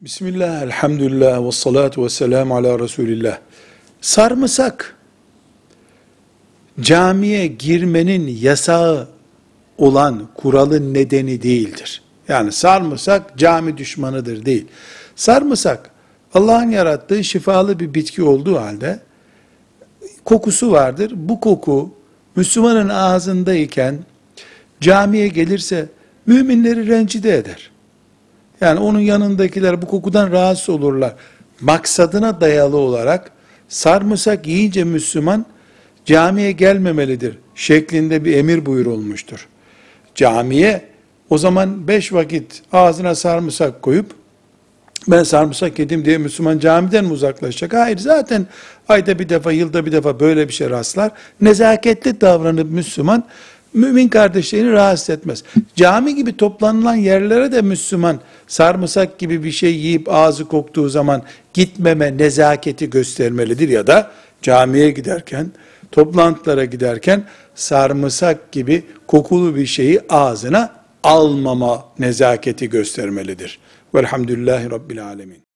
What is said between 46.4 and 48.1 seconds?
camiden mi uzaklaşacak? Hayır